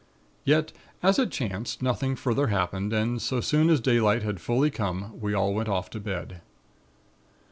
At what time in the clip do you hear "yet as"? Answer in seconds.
0.45-1.19